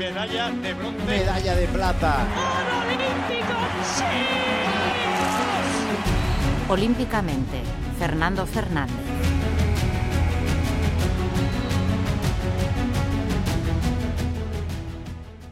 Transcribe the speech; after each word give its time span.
medalla 0.00 0.50
de 0.50 0.72
bronce. 0.72 1.04
Medalla 1.06 1.54
de 1.56 1.66
plata. 1.68 2.26
Olímpicamente, 6.70 7.60
Fernando 7.98 8.46
Fernández. 8.46 8.96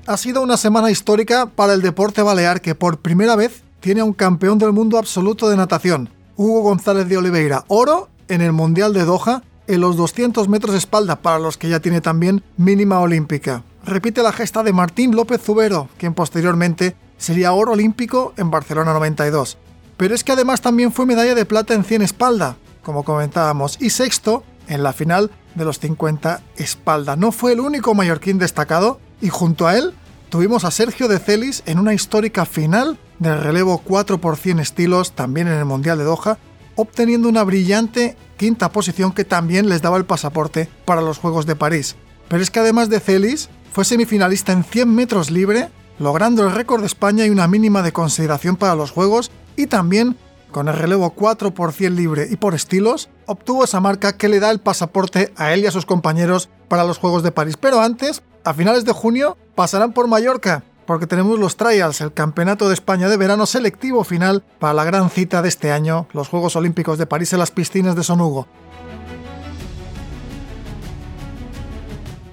Ha 0.06 0.16
sido 0.16 0.40
una 0.40 0.56
semana 0.56 0.90
histórica 0.90 1.44
para 1.54 1.74
el 1.74 1.82
deporte 1.82 2.22
balear 2.22 2.62
que 2.62 2.74
por 2.74 3.00
primera 3.00 3.36
vez 3.36 3.62
tiene 3.80 4.00
a 4.00 4.04
un 4.04 4.14
campeón 4.14 4.58
del 4.58 4.72
mundo 4.72 4.96
absoluto 4.96 5.50
de 5.50 5.58
natación, 5.58 6.08
Hugo 6.36 6.62
González 6.62 7.06
de 7.06 7.18
Oliveira, 7.18 7.66
oro 7.68 8.08
en 8.28 8.40
el 8.40 8.52
Mundial 8.52 8.94
de 8.94 9.04
Doha 9.04 9.42
en 9.66 9.82
los 9.82 9.98
200 9.98 10.48
metros 10.48 10.72
de 10.72 10.78
espalda, 10.78 11.16
para 11.16 11.38
los 11.38 11.58
que 11.58 11.68
ya 11.68 11.80
tiene 11.80 12.00
también 12.00 12.42
mínima 12.56 13.00
olímpica. 13.00 13.62
Repite 13.88 14.22
la 14.22 14.32
gesta 14.32 14.62
de 14.62 14.74
Martín 14.74 15.16
López 15.16 15.40
Zubero, 15.40 15.88
quien 15.96 16.12
posteriormente 16.12 16.94
sería 17.16 17.54
oro 17.54 17.72
olímpico 17.72 18.34
en 18.36 18.50
Barcelona 18.50 18.92
92. 18.92 19.56
Pero 19.96 20.14
es 20.14 20.22
que 20.22 20.32
además 20.32 20.60
también 20.60 20.92
fue 20.92 21.06
medalla 21.06 21.34
de 21.34 21.46
plata 21.46 21.72
en 21.72 21.84
100 21.84 22.02
espalda, 22.02 22.58
como 22.82 23.02
comentábamos, 23.02 23.80
y 23.80 23.88
sexto 23.88 24.44
en 24.68 24.82
la 24.82 24.92
final 24.92 25.30
de 25.54 25.64
los 25.64 25.78
50 25.78 26.42
espalda. 26.56 27.16
No 27.16 27.32
fue 27.32 27.54
el 27.54 27.60
único 27.60 27.94
mallorquín 27.94 28.36
destacado 28.36 29.00
y 29.22 29.30
junto 29.30 29.66
a 29.66 29.78
él 29.78 29.94
tuvimos 30.28 30.64
a 30.64 30.70
Sergio 30.70 31.08
de 31.08 31.18
Celis 31.18 31.62
en 31.64 31.78
una 31.78 31.94
histórica 31.94 32.44
final 32.44 32.98
del 33.18 33.40
relevo 33.40 33.78
4 33.78 34.20
por 34.20 34.36
100 34.36 34.58
estilos, 34.58 35.12
también 35.12 35.48
en 35.48 35.54
el 35.54 35.64
Mundial 35.64 35.96
de 35.96 36.04
Doha, 36.04 36.36
obteniendo 36.76 37.26
una 37.26 37.42
brillante 37.42 38.18
quinta 38.36 38.70
posición 38.70 39.12
que 39.12 39.24
también 39.24 39.70
les 39.70 39.80
daba 39.80 39.96
el 39.96 40.04
pasaporte 40.04 40.68
para 40.84 41.00
los 41.00 41.16
Juegos 41.16 41.46
de 41.46 41.56
París. 41.56 41.96
Pero 42.28 42.42
es 42.42 42.50
que 42.50 42.60
además 42.60 42.90
de 42.90 43.00
Celis, 43.00 43.48
fue 43.78 43.84
semifinalista 43.84 44.50
en 44.50 44.64
100 44.64 44.92
metros 44.92 45.30
libre, 45.30 45.68
logrando 46.00 46.42
el 46.42 46.52
récord 46.52 46.80
de 46.80 46.88
España 46.88 47.24
y 47.24 47.30
una 47.30 47.46
mínima 47.46 47.80
de 47.80 47.92
consideración 47.92 48.56
para 48.56 48.74
los 48.74 48.90
Juegos, 48.90 49.30
y 49.54 49.68
también, 49.68 50.16
con 50.50 50.66
el 50.66 50.74
relevo 50.74 51.10
4 51.10 51.54
por 51.54 51.72
100 51.72 51.94
libre 51.94 52.26
y 52.28 52.34
por 52.34 52.56
estilos, 52.56 53.08
obtuvo 53.26 53.62
esa 53.62 53.78
marca 53.78 54.16
que 54.16 54.28
le 54.28 54.40
da 54.40 54.50
el 54.50 54.58
pasaporte 54.58 55.32
a 55.36 55.52
él 55.52 55.60
y 55.60 55.68
a 55.68 55.70
sus 55.70 55.86
compañeros 55.86 56.48
para 56.66 56.82
los 56.82 56.98
Juegos 56.98 57.22
de 57.22 57.30
París. 57.30 57.56
Pero 57.56 57.80
antes, 57.80 58.20
a 58.42 58.52
finales 58.52 58.84
de 58.84 58.90
junio, 58.90 59.36
pasarán 59.54 59.92
por 59.92 60.08
Mallorca, 60.08 60.64
porque 60.84 61.06
tenemos 61.06 61.38
los 61.38 61.56
Trials, 61.56 62.00
el 62.00 62.12
Campeonato 62.12 62.66
de 62.66 62.74
España 62.74 63.08
de 63.08 63.16
Verano 63.16 63.46
selectivo 63.46 64.02
final 64.02 64.42
para 64.58 64.74
la 64.74 64.82
gran 64.82 65.08
cita 65.08 65.40
de 65.40 65.50
este 65.50 65.70
año, 65.70 66.08
los 66.14 66.26
Juegos 66.26 66.56
Olímpicos 66.56 66.98
de 66.98 67.06
París 67.06 67.32
en 67.32 67.38
las 67.38 67.52
piscinas 67.52 67.94
de 67.94 68.02
Son 68.02 68.20
Hugo. 68.20 68.48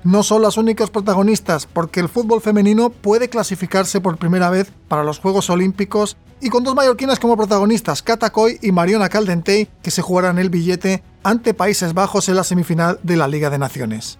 No 0.05 0.21
son 0.21 0.43
las 0.43 0.55
únicas 0.57 0.91
protagonistas, 0.91 1.65
porque 1.65 1.99
el 1.99 2.09
fútbol 2.09 2.39
femenino 2.39 2.91
puede 2.91 3.27
clasificarse 3.27 3.99
por 3.99 4.17
primera 4.17 4.51
vez 4.51 4.71
para 4.87 5.03
los 5.03 5.17
Juegos 5.17 5.49
Olímpicos 5.49 6.15
y 6.39 6.49
con 6.49 6.63
dos 6.63 6.75
mallorquinas 6.75 7.19
como 7.19 7.35
protagonistas, 7.35 8.03
Cata 8.03 8.29
Coy 8.29 8.59
y 8.61 8.71
Mariona 8.71 9.09
Caldentey, 9.09 9.67
que 9.81 9.89
se 9.89 10.03
jugarán 10.03 10.37
el 10.37 10.51
billete 10.51 11.03
ante 11.23 11.55
Países 11.55 11.95
Bajos 11.95 12.29
en 12.29 12.35
la 12.35 12.43
semifinal 12.43 12.99
de 13.01 13.17
la 13.17 13.27
Liga 13.27 13.49
de 13.49 13.57
Naciones. 13.57 14.19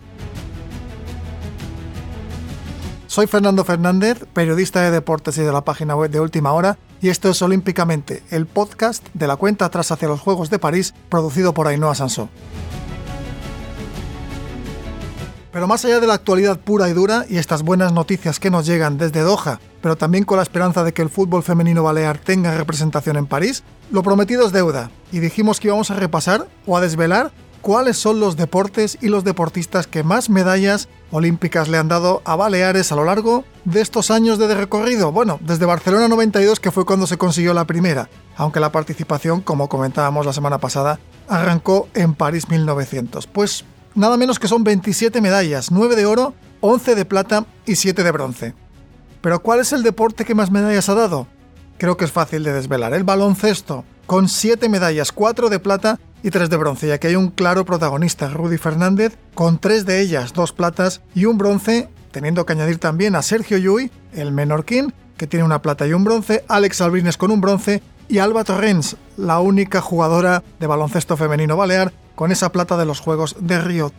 Soy 3.06 3.28
Fernando 3.28 3.64
Fernández, 3.64 4.26
periodista 4.34 4.82
de 4.82 4.90
deportes 4.90 5.38
y 5.38 5.42
de 5.42 5.54
la 5.54 5.64
página 5.64 5.96
web 5.96 6.10
de 6.10 6.20
Última 6.20 6.52
Hora, 6.52 6.80
y 7.00 7.10
esto 7.10 7.30
es 7.30 7.40
Olímpicamente, 7.44 8.24
el 8.32 8.48
podcast 8.48 9.06
de 9.14 9.28
la 9.28 9.36
cuenta 9.36 9.66
atrás 9.66 9.92
hacia 9.92 10.08
los 10.08 10.20
Juegos 10.20 10.50
de 10.50 10.58
París, 10.58 10.96
producido 11.10 11.54
por 11.54 11.68
Ainhoa 11.68 11.94
Sansó. 11.94 12.28
Pero 15.56 15.68
más 15.68 15.86
allá 15.86 16.02
de 16.02 16.08
la 16.08 16.16
actualidad 16.16 16.60
pura 16.60 16.90
y 16.90 16.92
dura 16.92 17.26
y 17.30 17.38
estas 17.38 17.64
buenas 17.64 17.94
noticias 17.94 18.42
que 18.42 18.52
nos 18.52 18.66
llegan 18.66 18.98
desde 18.98 19.22
Doha, 19.22 19.62
pero 19.82 19.96
también 19.96 20.26
con 20.26 20.36
la 20.36 20.44
esperanza 20.44 20.84
de 20.84 20.94
que 20.94 21.02
el 21.02 21.10
fútbol 21.10 21.44
femenino 21.44 21.82
balear 21.82 22.18
tenga 22.18 22.58
representación 22.58 23.16
en 23.16 23.26
París, 23.26 23.64
lo 23.90 24.04
prometido 24.04 24.46
es 24.46 24.52
deuda, 24.52 24.92
y 25.14 25.20
dijimos 25.20 25.62
que 25.62 25.70
íbamos 25.70 25.92
a 25.92 25.96
repasar 25.96 26.46
o 26.66 26.76
a 26.76 26.82
desvelar 26.82 27.32
cuáles 27.62 27.96
son 27.96 28.20
los 28.20 28.36
deportes 28.36 28.98
y 29.00 29.08
los 29.08 29.24
deportistas 29.24 29.88
que 29.88 30.04
más 30.04 30.30
medallas 30.30 30.90
olímpicas 31.10 31.70
le 31.70 31.78
han 31.78 31.88
dado 31.88 32.22
a 32.26 32.36
Baleares 32.36 32.92
a 32.92 32.98
lo 32.98 33.06
largo 33.06 33.46
de 33.64 33.80
estos 33.80 34.12
años 34.12 34.38
de 34.38 34.54
recorrido. 34.54 35.14
Bueno, 35.14 35.40
desde 35.42 35.66
Barcelona 35.66 36.10
92, 36.10 36.60
que 36.60 36.72
fue 36.72 36.86
cuando 36.86 37.08
se 37.08 37.18
consiguió 37.18 37.54
la 37.54 37.64
primera, 37.64 38.10
aunque 38.36 38.60
la 38.60 38.74
participación, 38.74 39.40
como 39.40 39.70
comentábamos 39.70 40.26
la 40.26 40.34
semana 40.34 40.58
pasada, 40.58 41.00
arrancó 41.30 41.88
en 41.94 42.14
París 42.14 42.50
1900. 42.50 43.26
Pues 43.28 43.64
nada 43.96 44.18
menos 44.18 44.40
que 44.40 44.48
son 44.48 44.64
27 44.64 45.22
medallas, 45.22 45.72
9 45.72 45.96
de 45.96 46.06
oro, 46.06 46.34
11 46.62 46.96
de 46.96 47.06
plata 47.06 47.46
y 47.66 47.76
7 47.76 48.04
de 48.04 48.12
bronce. 48.12 48.54
Pero 49.22 49.42
¿cuál 49.42 49.62
es 49.62 49.74
el 49.74 49.84
deporte 49.84 50.26
que 50.26 50.36
más 50.36 50.52
medallas 50.52 50.90
ha 50.90 50.96
dado? 50.96 51.28
Creo 51.78 51.98
que 51.98 52.06
es 52.06 52.12
fácil 52.12 52.44
de 52.44 52.54
desvelar. 52.54 52.94
El 52.94 53.04
baloncesto, 53.04 53.84
con 54.06 54.30
7 54.30 54.70
medallas, 54.70 55.12
4 55.12 55.50
de 55.50 55.60
plata 55.60 56.00
y 56.26 56.32
tres 56.32 56.50
de 56.50 56.58
bronce, 56.58 56.88
ya 56.88 56.98
que 56.98 57.08
hay 57.08 57.16
un 57.16 57.30
claro 57.30 57.66
protagonista, 57.66 58.30
Rudy 58.30 58.58
Fernández, 58.58 59.16
con 59.36 59.60
tres 59.60 59.86
de 59.86 60.02
ellas, 60.02 60.34
dos 60.34 60.54
platas 60.54 61.02
y 61.14 61.26
un 61.26 61.38
bronce, 61.38 61.88
teniendo 62.10 62.48
que 62.48 62.54
añadir 62.54 62.80
también 62.80 63.16
a 63.16 63.22
Sergio 63.22 63.60
Llull, 63.60 63.92
el 64.12 64.32
menorquín, 64.32 64.92
que 65.18 65.28
tiene 65.28 65.46
una 65.46 65.62
plata 65.62 65.86
y 65.86 65.94
un 65.94 66.04
bronce, 66.04 66.44
Alex 66.48 66.82
Albines 66.82 67.18
con 67.18 67.30
un 67.30 67.42
bronce 67.42 67.84
y 68.10 68.18
Alba 68.18 68.44
Torrens, 68.44 68.98
la 69.18 69.40
única 69.40 69.82
jugadora 69.82 70.44
de 70.60 70.66
baloncesto 70.66 71.16
femenino 71.16 71.58
balear 71.58 71.94
con 72.16 72.32
esa 72.32 72.52
plata 72.52 72.78
de 72.78 72.86
los 72.86 73.00
Juegos 73.00 73.36
de 73.40 73.60
Río. 73.60 73.92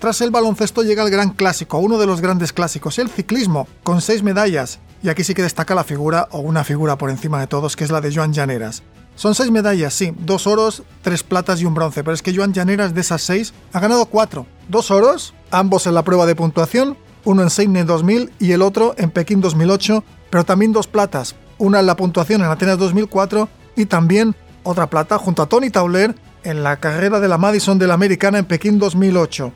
Tras 0.00 0.22
el 0.22 0.30
baloncesto 0.30 0.82
llega 0.82 1.02
el 1.02 1.10
gran 1.10 1.30
clásico, 1.30 1.78
uno 1.78 1.98
de 1.98 2.06
los 2.06 2.22
grandes 2.22 2.54
clásicos, 2.54 2.98
el 2.98 3.10
ciclismo, 3.10 3.68
con 3.82 4.00
seis 4.00 4.22
medallas. 4.22 4.78
Y 5.02 5.10
aquí 5.10 5.24
sí 5.24 5.34
que 5.34 5.42
destaca 5.42 5.74
la 5.74 5.84
figura, 5.84 6.28
o 6.30 6.40
una 6.40 6.64
figura 6.64 6.96
por 6.96 7.10
encima 7.10 7.38
de 7.38 7.46
todos, 7.46 7.76
que 7.76 7.84
es 7.84 7.90
la 7.90 8.00
de 8.00 8.14
Joan 8.14 8.32
Llaneras. 8.32 8.82
Son 9.14 9.34
seis 9.34 9.50
medallas, 9.50 9.92
sí, 9.92 10.14
dos 10.18 10.46
oros, 10.46 10.82
tres 11.02 11.22
platas 11.22 11.60
y 11.60 11.66
un 11.66 11.74
bronce, 11.74 12.02
pero 12.02 12.14
es 12.14 12.22
que 12.22 12.34
Joan 12.34 12.54
Llaneras 12.54 12.94
de 12.94 13.02
esas 13.02 13.20
seis 13.20 13.52
ha 13.74 13.80
ganado 13.80 14.06
cuatro. 14.06 14.46
Dos 14.68 14.90
oros, 14.90 15.34
ambos 15.50 15.86
en 15.86 15.94
la 15.94 16.02
prueba 16.02 16.24
de 16.24 16.34
puntuación, 16.34 16.96
uno 17.24 17.42
en 17.42 17.50
Sydney 17.50 17.82
2000 17.82 18.32
y 18.38 18.52
el 18.52 18.62
otro 18.62 18.94
en 18.96 19.10
Pekín 19.10 19.42
2008, 19.42 20.02
pero 20.30 20.44
también 20.44 20.72
dos 20.72 20.86
platas, 20.86 21.34
una 21.58 21.80
en 21.80 21.86
la 21.86 21.96
puntuación 21.96 22.40
en 22.40 22.48
Atenas 22.48 22.78
2004 22.78 23.50
y 23.76 23.84
también 23.84 24.34
otra 24.70 24.88
plata 24.88 25.18
junto 25.18 25.42
a 25.42 25.46
Tony 25.46 25.70
Tauler 25.70 26.14
en 26.42 26.62
la 26.62 26.78
carrera 26.78 27.20
de 27.20 27.28
la 27.28 27.38
Madison 27.38 27.78
de 27.78 27.86
la 27.86 27.94
Americana 27.94 28.38
en 28.38 28.44
Pekín 28.44 28.78
2008. 28.78 29.52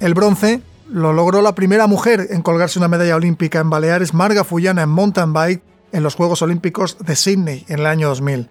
El 0.00 0.14
bronce 0.14 0.62
lo 0.88 1.12
logró 1.12 1.42
la 1.42 1.54
primera 1.54 1.86
mujer 1.86 2.28
en 2.30 2.42
colgarse 2.42 2.78
una 2.78 2.88
medalla 2.88 3.16
olímpica 3.16 3.60
en 3.60 3.70
Baleares, 3.70 4.14
Marga 4.14 4.44
Fullana 4.44 4.82
en 4.82 4.88
mountain 4.88 5.32
bike 5.32 5.62
en 5.92 6.02
los 6.02 6.14
Juegos 6.14 6.42
Olímpicos 6.42 6.98
de 6.98 7.16
Sydney 7.16 7.64
en 7.68 7.80
el 7.80 7.86
año 7.86 8.08
2000. 8.08 8.48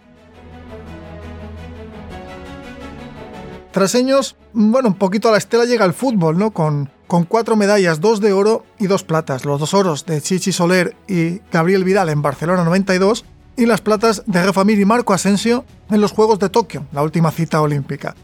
Tras 3.71 3.93
años, 3.95 4.35
bueno, 4.51 4.89
un 4.89 4.95
poquito 4.95 5.29
a 5.29 5.31
la 5.31 5.37
estela 5.37 5.65
llega 5.65 5.85
el 5.85 5.93
fútbol, 5.93 6.37
¿no? 6.37 6.51
Con, 6.51 6.89
con 7.07 7.23
cuatro 7.23 7.55
medallas, 7.55 8.01
dos 8.01 8.19
de 8.19 8.33
oro 8.33 8.65
y 8.79 8.87
dos 8.87 9.03
platas. 9.03 9.45
Los 9.45 9.59
dos 9.59 9.73
oros 9.73 10.05
de 10.05 10.21
Chichi 10.21 10.51
Soler 10.51 10.95
y 11.07 11.41
Gabriel 11.51 11.83
Vidal 11.83 12.09
en 12.09 12.21
Barcelona 12.21 12.63
92 12.63 13.25
y 13.59 13.65
las 13.65 13.81
platas 13.81 14.23
de 14.25 14.41
Rafa 14.41 14.63
Mir 14.63 14.79
y 14.79 14.85
Marco 14.85 15.13
Asensio 15.13 15.65
en 15.89 15.99
los 15.99 16.13
Juegos 16.13 16.39
de 16.39 16.47
Tokio, 16.47 16.85
la 16.93 17.03
última 17.03 17.29
cita 17.29 17.61
olímpica. 17.61 18.15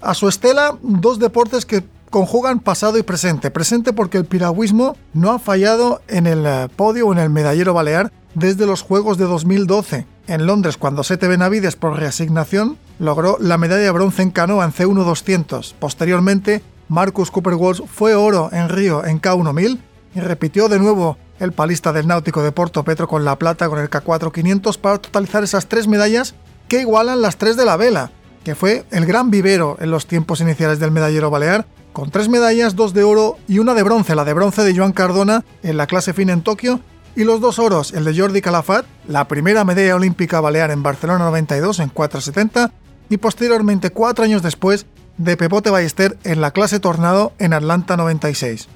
A 0.00 0.14
su 0.14 0.28
estela, 0.28 0.78
dos 0.80 1.18
deportes 1.18 1.66
que 1.66 1.84
conjugan 2.08 2.58
pasado 2.58 2.96
y 2.96 3.02
presente. 3.02 3.50
Presente 3.50 3.92
porque 3.92 4.16
el 4.16 4.24
piragüismo 4.24 4.96
no 5.12 5.30
ha 5.30 5.38
fallado 5.38 6.00
en 6.08 6.26
el 6.26 6.46
eh, 6.46 6.68
podio 6.74 7.08
o 7.08 7.12
en 7.12 7.18
el 7.18 7.28
medallero 7.28 7.74
balear 7.74 8.10
desde 8.34 8.64
los 8.64 8.80
Juegos 8.80 9.18
de 9.18 9.26
2012. 9.26 10.06
En 10.26 10.46
Londres, 10.46 10.78
cuando 10.78 11.04
Sete 11.04 11.28
Benavides, 11.28 11.76
por 11.76 11.98
reasignación, 11.98 12.78
logró 12.98 13.36
la 13.40 13.58
medalla 13.58 13.82
de 13.82 13.90
bronce 13.90 14.22
en 14.22 14.30
canoa 14.30 14.64
en 14.64 14.72
C1 14.72 15.04
200. 15.04 15.74
Posteriormente, 15.78 16.62
Marcus 16.88 17.30
Cooper 17.30 17.54
Walsh 17.54 17.82
fue 17.86 18.14
oro 18.14 18.48
en 18.52 18.70
Río 18.70 19.04
en 19.04 19.20
K1 19.20 19.52
1000 19.52 19.82
y 20.14 20.20
repitió 20.20 20.68
de 20.68 20.78
nuevo 20.78 21.18
el 21.42 21.50
palista 21.50 21.92
del 21.92 22.06
náutico 22.06 22.40
de 22.42 22.52
Porto 22.52 22.84
Petro 22.84 23.08
con 23.08 23.24
la 23.24 23.36
plata 23.36 23.68
con 23.68 23.80
el 23.80 23.90
K4 23.90 24.30
500 24.30 24.78
para 24.78 24.98
totalizar 24.98 25.42
esas 25.42 25.66
tres 25.66 25.88
medallas 25.88 26.36
que 26.68 26.80
igualan 26.80 27.20
las 27.20 27.36
tres 27.36 27.56
de 27.56 27.64
la 27.64 27.76
vela, 27.76 28.12
que 28.44 28.54
fue 28.54 28.84
el 28.92 29.06
gran 29.06 29.30
vivero 29.32 29.76
en 29.80 29.90
los 29.90 30.06
tiempos 30.06 30.40
iniciales 30.40 30.78
del 30.78 30.92
medallero 30.92 31.30
balear, 31.30 31.66
con 31.92 32.12
tres 32.12 32.28
medallas, 32.28 32.76
dos 32.76 32.94
de 32.94 33.02
oro 33.02 33.38
y 33.48 33.58
una 33.58 33.74
de 33.74 33.82
bronce, 33.82 34.14
la 34.14 34.24
de 34.24 34.34
bronce 34.34 34.62
de 34.62 34.74
Joan 34.74 34.92
Cardona 34.92 35.44
en 35.64 35.76
la 35.76 35.88
clase 35.88 36.12
fina 36.12 36.32
en 36.32 36.42
Tokio 36.42 36.78
y 37.16 37.24
los 37.24 37.40
dos 37.40 37.58
oros, 37.58 37.92
el 37.92 38.04
de 38.04 38.16
Jordi 38.16 38.40
Calafat, 38.40 38.86
la 39.08 39.26
primera 39.26 39.64
medalla 39.64 39.96
olímpica 39.96 40.40
balear 40.40 40.70
en 40.70 40.84
Barcelona 40.84 41.24
92 41.24 41.80
en 41.80 41.88
470 41.88 42.72
y 43.10 43.16
posteriormente 43.16 43.90
cuatro 43.90 44.24
años 44.24 44.42
después 44.42 44.86
de 45.18 45.36
Pepote 45.36 45.70
Ballester 45.70 46.16
en 46.22 46.40
la 46.40 46.52
clase 46.52 46.78
Tornado 46.78 47.32
en 47.38 47.52
Atlanta 47.52 47.96
96. 47.96 48.68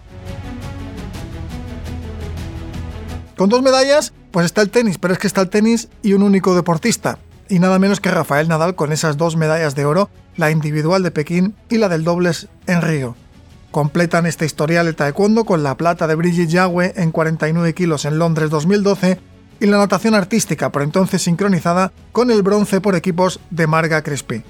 Con 3.36 3.50
dos 3.50 3.60
medallas, 3.60 4.14
pues 4.30 4.46
está 4.46 4.62
el 4.62 4.70
tenis, 4.70 4.96
pero 4.96 5.12
es 5.12 5.18
que 5.18 5.26
está 5.26 5.42
el 5.42 5.50
tenis 5.50 5.88
y 6.02 6.14
un 6.14 6.22
único 6.22 6.54
deportista, 6.54 7.18
y 7.50 7.58
nada 7.58 7.78
menos 7.78 8.00
que 8.00 8.10
Rafael 8.10 8.48
Nadal 8.48 8.74
con 8.74 8.92
esas 8.92 9.18
dos 9.18 9.36
medallas 9.36 9.74
de 9.74 9.84
oro, 9.84 10.08
la 10.36 10.50
individual 10.50 11.02
de 11.02 11.10
Pekín 11.10 11.54
y 11.68 11.76
la 11.76 11.90
del 11.90 12.02
dobles 12.02 12.48
en 12.66 12.80
Río. 12.80 13.14
Completan 13.72 14.24
este 14.24 14.46
historial 14.46 14.86
el 14.86 14.96
taekwondo 14.96 15.44
con 15.44 15.62
la 15.62 15.76
plata 15.76 16.06
de 16.06 16.14
Brigitte 16.14 16.48
Yagüe 16.48 16.94
en 16.96 17.12
49 17.12 17.74
kilos 17.74 18.06
en 18.06 18.18
Londres 18.18 18.48
2012 18.48 19.20
y 19.60 19.66
la 19.66 19.76
natación 19.76 20.14
artística, 20.14 20.72
por 20.72 20.80
entonces 20.80 21.20
sincronizada, 21.20 21.92
con 22.12 22.30
el 22.30 22.42
bronce 22.42 22.80
por 22.80 22.94
equipos 22.94 23.40
de 23.50 23.66
Marga 23.66 24.02
Crespi. 24.02 24.44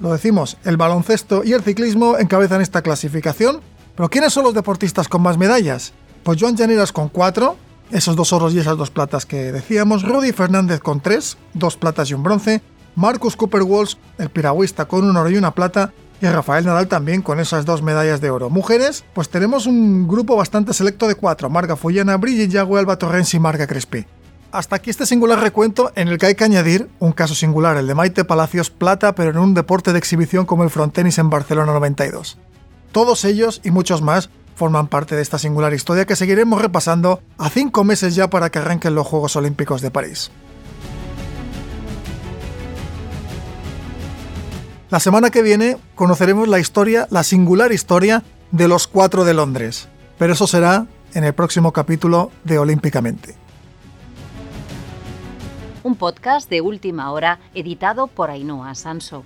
Lo 0.00 0.10
decimos, 0.10 0.56
el 0.64 0.78
baloncesto 0.78 1.44
y 1.44 1.52
el 1.52 1.62
ciclismo 1.62 2.18
encabezan 2.18 2.60
esta 2.60 2.82
clasificación, 2.82 3.60
pero 3.96 4.08
¿quiénes 4.08 4.32
son 4.32 4.44
los 4.44 4.54
deportistas 4.54 5.08
con 5.08 5.22
más 5.22 5.38
medallas? 5.38 5.92
Pues 6.22 6.40
Joan 6.40 6.56
Llaneras 6.56 6.92
con 6.92 7.08
4, 7.08 7.56
esos 7.90 8.16
dos 8.16 8.32
oros 8.32 8.54
y 8.54 8.58
esas 8.58 8.76
dos 8.76 8.90
platas 8.90 9.26
que 9.26 9.52
decíamos, 9.52 10.02
Rudy 10.02 10.32
Fernández 10.32 10.80
con 10.80 11.00
3, 11.00 11.36
dos 11.54 11.76
platas 11.76 12.10
y 12.10 12.14
un 12.14 12.22
bronce, 12.22 12.62
Marcus 12.94 13.36
Cooper 13.36 13.62
Walsh, 13.62 13.96
el 14.18 14.30
piragüista, 14.30 14.86
con 14.86 15.04
un 15.04 15.16
oro 15.16 15.30
y 15.30 15.36
una 15.36 15.52
plata, 15.52 15.92
y 16.20 16.26
Rafael 16.26 16.64
Nadal 16.64 16.86
también 16.86 17.20
con 17.20 17.40
esas 17.40 17.64
dos 17.64 17.82
medallas 17.82 18.20
de 18.20 18.30
oro. 18.30 18.48
Mujeres, 18.48 19.04
pues 19.12 19.28
tenemos 19.28 19.66
un 19.66 20.06
grupo 20.06 20.36
bastante 20.36 20.72
selecto 20.72 21.08
de 21.08 21.16
cuatro, 21.16 21.50
Marga 21.50 21.74
Follana, 21.74 22.16
Brigitte 22.16 22.52
Yagüe, 22.52 22.78
Alba 22.78 22.96
Torrens 22.96 23.34
y 23.34 23.40
Marga 23.40 23.66
Crespi. 23.66 24.06
Hasta 24.52 24.76
aquí 24.76 24.90
este 24.90 25.06
singular 25.06 25.40
recuento 25.40 25.90
en 25.96 26.08
el 26.08 26.18
que 26.18 26.26
hay 26.26 26.34
que 26.34 26.44
añadir 26.44 26.88
un 26.98 27.12
caso 27.12 27.34
singular, 27.34 27.76
el 27.76 27.86
de 27.86 27.94
Maite 27.94 28.24
Palacios 28.24 28.70
Plata, 28.70 29.14
pero 29.14 29.30
en 29.30 29.38
un 29.38 29.54
deporte 29.54 29.92
de 29.92 29.98
exhibición 29.98 30.44
como 30.44 30.62
el 30.62 30.70
frontenis 30.70 31.18
en 31.18 31.30
Barcelona 31.30 31.72
92. 31.72 32.38
Todos 32.92 33.24
ellos 33.24 33.62
y 33.64 33.70
muchos 33.70 34.02
más 34.02 34.28
forman 34.54 34.86
parte 34.86 35.16
de 35.16 35.22
esta 35.22 35.38
singular 35.38 35.72
historia 35.72 36.04
que 36.04 36.14
seguiremos 36.14 36.60
repasando 36.60 37.20
a 37.38 37.48
cinco 37.48 37.84
meses 37.84 38.14
ya 38.14 38.28
para 38.28 38.50
que 38.50 38.58
arranquen 38.58 38.94
los 38.94 39.06
Juegos 39.06 39.34
Olímpicos 39.34 39.80
de 39.80 39.90
París. 39.90 40.30
La 44.90 45.00
semana 45.00 45.30
que 45.30 45.40
viene 45.40 45.78
conoceremos 45.94 46.48
la 46.48 46.58
historia, 46.58 47.08
la 47.10 47.22
singular 47.22 47.72
historia 47.72 48.22
de 48.50 48.68
los 48.68 48.86
cuatro 48.86 49.24
de 49.24 49.32
Londres, 49.32 49.88
pero 50.18 50.34
eso 50.34 50.46
será 50.46 50.86
en 51.14 51.24
el 51.24 51.32
próximo 51.32 51.72
capítulo 51.72 52.30
de 52.44 52.58
Olímpicamente. 52.58 53.34
Un 55.82 55.96
podcast 55.96 56.50
de 56.50 56.60
última 56.60 57.10
hora 57.10 57.40
editado 57.54 58.06
por 58.06 58.30
Ainhoa 58.30 58.74
Sanso. 58.74 59.24